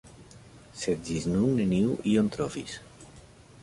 Sed 0.85 1.03
ĝis 1.11 1.29
nun 1.35 1.55
neniu 1.61 1.95
ion 2.15 2.35
trovis. 2.39 2.83